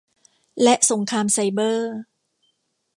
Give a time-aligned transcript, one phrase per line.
[0.63, 1.93] และสงครามไซเบอร์